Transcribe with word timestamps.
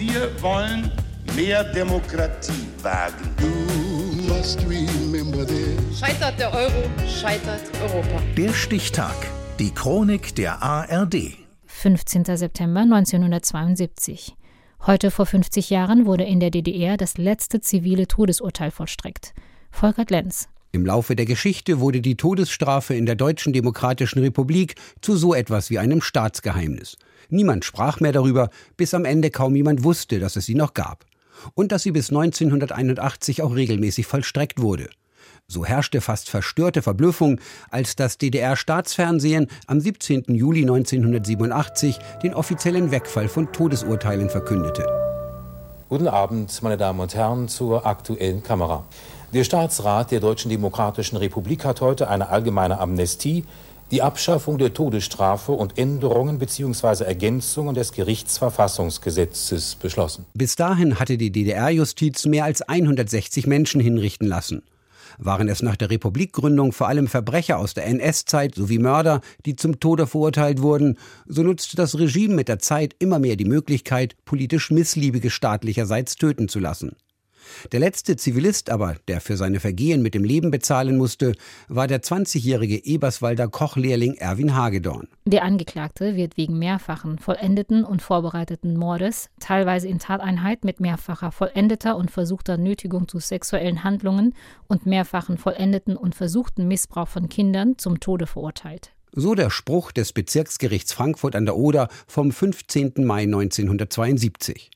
Wir 0.00 0.30
wollen 0.40 0.90
mehr 1.36 1.62
Demokratie 1.62 2.66
wagen. 2.82 3.34
Scheitert 5.94 6.40
der 6.40 6.54
Euro, 6.54 6.90
scheitert 7.06 7.60
Europa. 7.82 8.22
Der 8.34 8.54
Stichtag. 8.54 9.14
Die 9.58 9.70
Chronik 9.74 10.34
der 10.36 10.62
ARD. 10.62 11.36
15. 11.66 12.24
September 12.24 12.80
1972. 12.80 14.36
Heute 14.86 15.10
vor 15.10 15.26
50 15.26 15.68
Jahren 15.68 16.06
wurde 16.06 16.24
in 16.24 16.40
der 16.40 16.50
DDR 16.50 16.96
das 16.96 17.18
letzte 17.18 17.60
zivile 17.60 18.08
Todesurteil 18.08 18.70
vollstreckt. 18.70 19.34
Volker 19.70 20.06
Glenz. 20.06 20.48
Im 20.72 20.86
Laufe 20.86 21.16
der 21.16 21.26
Geschichte 21.26 21.80
wurde 21.80 22.00
die 22.00 22.16
Todesstrafe 22.16 22.94
in 22.94 23.04
der 23.04 23.16
Deutschen 23.16 23.52
Demokratischen 23.52 24.20
Republik 24.20 24.76
zu 25.00 25.16
so 25.16 25.34
etwas 25.34 25.68
wie 25.68 25.80
einem 25.80 26.00
Staatsgeheimnis. 26.00 26.96
Niemand 27.28 27.64
sprach 27.64 27.98
mehr 27.98 28.12
darüber, 28.12 28.50
bis 28.76 28.94
am 28.94 29.04
Ende 29.04 29.30
kaum 29.30 29.56
jemand 29.56 29.82
wusste, 29.82 30.20
dass 30.20 30.36
es 30.36 30.46
sie 30.46 30.54
noch 30.54 30.74
gab. 30.74 31.04
Und 31.54 31.72
dass 31.72 31.82
sie 31.82 31.90
bis 31.90 32.10
1981 32.10 33.42
auch 33.42 33.56
regelmäßig 33.56 34.06
vollstreckt 34.06 34.60
wurde. 34.60 34.88
So 35.48 35.64
herrschte 35.64 36.00
fast 36.00 36.30
verstörte 36.30 36.82
Verblüffung, 36.82 37.40
als 37.70 37.96
das 37.96 38.18
DDR-Staatsfernsehen 38.18 39.48
am 39.66 39.80
17. 39.80 40.24
Juli 40.28 40.60
1987 40.60 41.98
den 42.22 42.34
offiziellen 42.34 42.92
Wegfall 42.92 43.28
von 43.28 43.52
Todesurteilen 43.52 44.30
verkündete. 44.30 45.09
Guten 45.90 46.06
Abend, 46.06 46.62
meine 46.62 46.76
Damen 46.76 47.00
und 47.00 47.16
Herren, 47.16 47.48
zur 47.48 47.84
aktuellen 47.84 48.44
Kamera. 48.44 48.84
Der 49.34 49.42
Staatsrat 49.42 50.12
der 50.12 50.20
Deutschen 50.20 50.48
Demokratischen 50.48 51.16
Republik 51.16 51.64
hat 51.64 51.80
heute 51.80 52.08
eine 52.08 52.28
allgemeine 52.28 52.78
Amnestie, 52.78 53.44
die 53.90 54.00
Abschaffung 54.00 54.56
der 54.56 54.72
Todesstrafe 54.72 55.50
und 55.50 55.78
Änderungen 55.78 56.38
bzw. 56.38 57.02
Ergänzungen 57.02 57.74
des 57.74 57.90
Gerichtsverfassungsgesetzes 57.90 59.74
beschlossen. 59.74 60.26
Bis 60.32 60.54
dahin 60.54 61.00
hatte 61.00 61.18
die 61.18 61.32
DDR-Justiz 61.32 62.24
mehr 62.24 62.44
als 62.44 62.62
160 62.62 63.48
Menschen 63.48 63.80
hinrichten 63.80 64.28
lassen 64.28 64.62
waren 65.18 65.48
es 65.48 65.62
nach 65.62 65.76
der 65.76 65.90
Republikgründung 65.90 66.72
vor 66.72 66.88
allem 66.88 67.06
Verbrecher 67.06 67.58
aus 67.58 67.74
der 67.74 67.86
NS-Zeit 67.86 68.54
sowie 68.54 68.78
Mörder, 68.78 69.20
die 69.46 69.56
zum 69.56 69.80
Tode 69.80 70.06
verurteilt 70.06 70.62
wurden, 70.62 70.98
so 71.26 71.42
nutzte 71.42 71.76
das 71.76 71.98
Regime 71.98 72.34
mit 72.34 72.48
der 72.48 72.58
Zeit 72.58 72.94
immer 72.98 73.18
mehr 73.18 73.36
die 73.36 73.44
Möglichkeit, 73.44 74.16
politisch 74.24 74.70
Missliebige 74.70 75.30
staatlicherseits 75.30 76.16
töten 76.16 76.48
zu 76.48 76.58
lassen. 76.58 76.96
Der 77.72 77.80
letzte 77.80 78.16
Zivilist 78.16 78.70
aber, 78.70 78.96
der 79.08 79.20
für 79.20 79.36
seine 79.36 79.60
Vergehen 79.60 80.02
mit 80.02 80.14
dem 80.14 80.24
Leben 80.24 80.50
bezahlen 80.50 80.96
musste, 80.96 81.34
war 81.68 81.86
der 81.86 82.02
20-jährige 82.02 82.84
Eberswalder 82.84 83.48
Kochlehrling 83.48 84.14
Erwin 84.14 84.54
Hagedorn. 84.54 85.08
Der 85.24 85.44
Angeklagte 85.44 86.16
wird 86.16 86.36
wegen 86.36 86.58
mehrfachen 86.58 87.18
vollendeten 87.18 87.84
und 87.84 88.02
vorbereiteten 88.02 88.76
Mordes, 88.76 89.30
teilweise 89.40 89.88
in 89.88 89.98
Tateinheit 89.98 90.64
mit 90.64 90.80
mehrfacher 90.80 91.32
vollendeter 91.32 91.96
und 91.96 92.10
versuchter 92.10 92.56
Nötigung 92.56 93.08
zu 93.08 93.18
sexuellen 93.18 93.84
Handlungen 93.84 94.34
und 94.66 94.86
mehrfachen 94.86 95.38
vollendeten 95.38 95.96
und 95.96 96.14
versuchten 96.14 96.68
Missbrauch 96.68 97.08
von 97.08 97.28
Kindern 97.28 97.78
zum 97.78 98.00
Tode 98.00 98.26
verurteilt. 98.26 98.92
So 99.12 99.34
der 99.34 99.50
Spruch 99.50 99.90
des 99.90 100.12
Bezirksgerichts 100.12 100.92
Frankfurt 100.92 101.34
an 101.34 101.44
der 101.44 101.56
Oder 101.56 101.88
vom 102.06 102.30
15. 102.30 102.92
Mai 102.98 103.22
1972. 103.22 104.70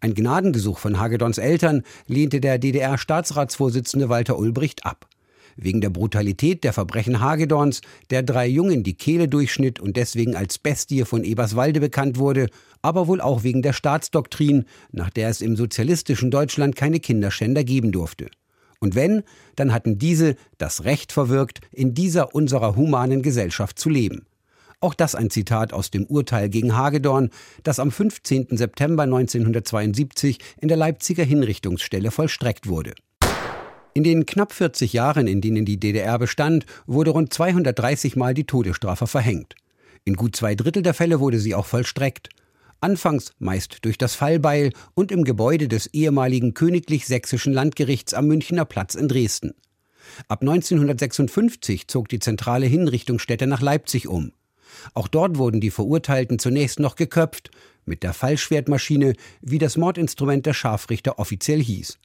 Ein 0.00 0.14
Gnadengesuch 0.14 0.78
von 0.78 0.98
Hagedorns 0.98 1.38
Eltern 1.38 1.82
lehnte 2.06 2.40
der 2.40 2.58
DDR-Staatsratsvorsitzende 2.58 4.08
Walter 4.08 4.38
Ulbricht 4.38 4.84
ab. 4.84 5.08
Wegen 5.56 5.80
der 5.80 5.90
Brutalität 5.90 6.64
der 6.64 6.74
Verbrechen 6.74 7.20
Hagedorns, 7.20 7.80
der 8.10 8.22
drei 8.22 8.46
Jungen 8.46 8.82
die 8.82 8.94
Kehle 8.94 9.26
durchschnitt 9.26 9.80
und 9.80 9.96
deswegen 9.96 10.36
als 10.36 10.58
Bestie 10.58 11.04
von 11.04 11.24
Eberswalde 11.24 11.80
bekannt 11.80 12.18
wurde, 12.18 12.48
aber 12.82 13.06
wohl 13.06 13.22
auch 13.22 13.42
wegen 13.42 13.62
der 13.62 13.72
Staatsdoktrin, 13.72 14.66
nach 14.92 15.08
der 15.08 15.30
es 15.30 15.40
im 15.40 15.56
sozialistischen 15.56 16.30
Deutschland 16.30 16.76
keine 16.76 17.00
Kinderschänder 17.00 17.64
geben 17.64 17.90
durfte. 17.90 18.28
Und 18.80 18.94
wenn, 18.94 19.22
dann 19.56 19.72
hatten 19.72 19.98
diese 19.98 20.36
das 20.58 20.84
Recht 20.84 21.10
verwirkt, 21.12 21.60
in 21.72 21.94
dieser 21.94 22.34
unserer 22.34 22.76
humanen 22.76 23.22
Gesellschaft 23.22 23.78
zu 23.78 23.88
leben. 23.88 24.26
Auch 24.80 24.94
das 24.94 25.14
ein 25.14 25.30
Zitat 25.30 25.72
aus 25.72 25.90
dem 25.90 26.04
Urteil 26.04 26.50
gegen 26.50 26.76
Hagedorn, 26.76 27.30
das 27.62 27.78
am 27.78 27.90
15. 27.90 28.48
September 28.50 29.04
1972 29.04 30.38
in 30.60 30.68
der 30.68 30.76
Leipziger 30.76 31.24
Hinrichtungsstelle 31.24 32.10
vollstreckt 32.10 32.68
wurde. 32.68 32.94
In 33.94 34.04
den 34.04 34.26
knapp 34.26 34.52
40 34.52 34.92
Jahren, 34.92 35.26
in 35.26 35.40
denen 35.40 35.64
die 35.64 35.80
DDR 35.80 36.18
bestand, 36.18 36.66
wurde 36.86 37.12
rund 37.12 37.32
230 37.32 38.16
Mal 38.16 38.34
die 38.34 38.44
Todesstrafe 38.44 39.06
verhängt. 39.06 39.54
In 40.04 40.14
gut 40.14 40.36
zwei 40.36 40.54
Drittel 40.54 40.82
der 40.82 40.92
Fälle 40.92 41.18
wurde 41.18 41.38
sie 41.38 41.54
auch 41.54 41.64
vollstreckt. 41.64 42.28
Anfangs 42.82 43.32
meist 43.38 43.86
durch 43.86 43.96
das 43.96 44.14
Fallbeil 44.14 44.72
und 44.92 45.10
im 45.10 45.24
Gebäude 45.24 45.66
des 45.66 45.86
ehemaligen 45.94 46.52
Königlich 46.52 47.06
Sächsischen 47.06 47.54
Landgerichts 47.54 48.12
am 48.12 48.26
Münchner 48.26 48.66
Platz 48.66 48.94
in 48.94 49.08
Dresden. 49.08 49.54
Ab 50.28 50.42
1956 50.42 51.88
zog 51.88 52.10
die 52.10 52.18
zentrale 52.18 52.66
Hinrichtungsstätte 52.66 53.46
nach 53.46 53.62
Leipzig 53.62 54.06
um. 54.08 54.32
Auch 54.94 55.08
dort 55.08 55.38
wurden 55.38 55.60
die 55.60 55.70
Verurteilten 55.70 56.38
zunächst 56.38 56.80
noch 56.80 56.96
geköpft, 56.96 57.50
mit 57.84 58.02
der 58.02 58.12
Fallschwertmaschine, 58.12 59.14
wie 59.40 59.58
das 59.58 59.76
Mordinstrument 59.76 60.44
der 60.44 60.54
Scharfrichter 60.54 61.18
offiziell 61.18 61.62
hieß. 61.62 61.98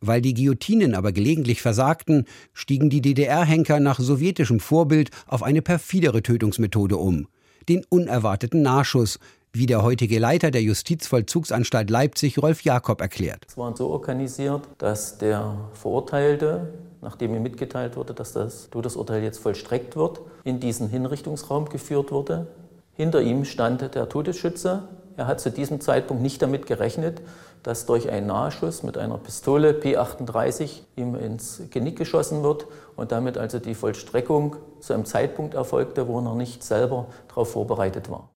Weil 0.00 0.20
die 0.20 0.34
Guillotinen 0.34 0.94
aber 0.94 1.12
gelegentlich 1.12 1.62
versagten, 1.62 2.26
stiegen 2.52 2.90
die 2.90 3.00
DDR-Henker 3.00 3.80
nach 3.80 4.00
sowjetischem 4.00 4.60
Vorbild 4.60 5.10
auf 5.26 5.42
eine 5.42 5.62
perfidere 5.62 6.22
Tötungsmethode 6.22 6.96
um, 6.96 7.28
den 7.68 7.84
unerwarteten 7.88 8.60
Nahschuss, 8.60 9.18
wie 9.54 9.66
der 9.66 9.82
heutige 9.82 10.18
Leiter 10.18 10.50
der 10.50 10.62
Justizvollzugsanstalt 10.62 11.88
Leipzig, 11.88 12.42
Rolf 12.42 12.62
Jakob, 12.62 13.00
erklärt. 13.00 13.44
Es 13.48 13.56
war 13.56 13.74
so 13.76 13.88
organisiert, 13.88 14.62
dass 14.78 15.16
der 15.16 15.56
Verurteilte, 15.74 16.74
nachdem 17.00 17.34
ihm 17.34 17.42
mitgeteilt 17.42 17.96
wurde, 17.96 18.14
dass 18.14 18.32
das 18.32 18.68
Todesurteil 18.70 19.22
jetzt 19.22 19.38
vollstreckt 19.38 19.94
wird, 19.94 20.20
in 20.42 20.58
diesen 20.58 20.88
Hinrichtungsraum 20.88 21.68
geführt 21.68 22.10
wurde. 22.10 22.48
Hinter 22.94 23.22
ihm 23.22 23.44
stand 23.44 23.94
der 23.94 24.08
Todesschütze. 24.08 24.88
Er 25.16 25.28
hat 25.28 25.40
zu 25.40 25.52
diesem 25.52 25.80
Zeitpunkt 25.80 26.22
nicht 26.22 26.42
damit 26.42 26.66
gerechnet, 26.66 27.22
dass 27.62 27.86
durch 27.86 28.10
einen 28.10 28.26
Nahschuss 28.26 28.82
mit 28.82 28.98
einer 28.98 29.18
Pistole 29.18 29.70
P38 29.72 30.80
ihm 30.96 31.14
ins 31.14 31.62
Genick 31.70 31.96
geschossen 31.96 32.42
wird 32.42 32.66
und 32.96 33.12
damit 33.12 33.38
also 33.38 33.60
die 33.60 33.74
Vollstreckung 33.74 34.56
zu 34.80 34.92
einem 34.92 35.04
Zeitpunkt 35.04 35.54
erfolgte, 35.54 36.08
wo 36.08 36.18
er 36.18 36.22
noch 36.22 36.36
nicht 36.36 36.64
selber 36.64 37.06
darauf 37.28 37.52
vorbereitet 37.52 38.10
war. 38.10 38.33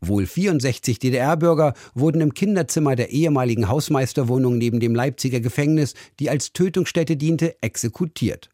Wohl 0.00 0.26
64 0.26 0.98
DDR-Bürger 0.98 1.74
wurden 1.94 2.20
im 2.20 2.34
Kinderzimmer 2.34 2.96
der 2.96 3.10
ehemaligen 3.10 3.68
Hausmeisterwohnung 3.68 4.58
neben 4.58 4.80
dem 4.80 4.94
Leipziger 4.94 5.40
Gefängnis, 5.40 5.94
die 6.20 6.30
als 6.30 6.52
Tötungsstätte 6.52 7.16
diente, 7.16 7.56
exekutiert. 7.62 8.50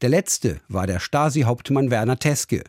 Der 0.00 0.08
letzte 0.08 0.60
war 0.68 0.86
der 0.86 1.00
Stasi-Hauptmann 1.00 1.90
Werner 1.90 2.18
Teske. 2.18 2.64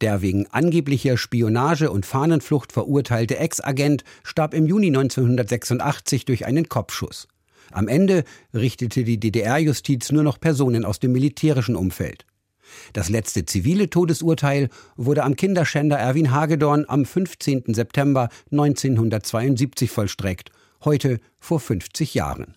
Der 0.00 0.22
wegen 0.22 0.46
angeblicher 0.46 1.16
Spionage 1.16 1.90
und 1.90 2.06
Fahnenflucht 2.06 2.72
verurteilte 2.72 3.38
Ex-Agent 3.38 4.04
starb 4.22 4.54
im 4.54 4.66
Juni 4.66 4.88
1986 4.88 6.24
durch 6.24 6.46
einen 6.46 6.68
Kopfschuss. 6.68 7.26
Am 7.72 7.88
Ende 7.88 8.24
richtete 8.54 9.04
die 9.04 9.18
DDR-Justiz 9.18 10.12
nur 10.12 10.22
noch 10.22 10.40
Personen 10.40 10.84
aus 10.84 11.00
dem 11.00 11.12
militärischen 11.12 11.76
Umfeld. 11.76 12.24
Das 12.92 13.08
letzte 13.08 13.44
zivile 13.44 13.90
Todesurteil 13.90 14.68
wurde 14.96 15.24
am 15.24 15.36
Kinderschänder 15.36 15.98
Erwin 15.98 16.30
Hagedorn 16.30 16.84
am 16.88 17.04
15. 17.04 17.74
September 17.74 18.28
1972 18.50 19.90
vollstreckt, 19.90 20.50
heute 20.84 21.20
vor 21.38 21.60
50 21.60 22.14
Jahren. 22.14 22.54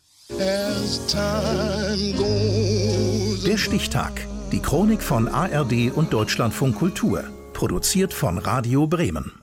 Der 3.46 3.58
Stichtag. 3.58 4.28
Die 4.52 4.60
Chronik 4.60 5.02
von 5.02 5.28
ARD 5.28 5.92
und 5.94 6.14
Deutschlandfunk 6.14 6.76
Kultur. 6.76 7.24
Produziert 7.54 8.14
von 8.14 8.38
Radio 8.38 8.88
Bremen. 8.88 9.41